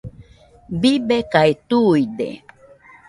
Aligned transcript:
Bibekae 0.81 1.51
tuide. 1.67 2.29